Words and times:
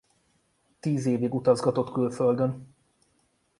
Tíz 0.79 1.05
évig 1.05 1.33
utazgatott 1.33 1.91
külföldön. 1.91 2.67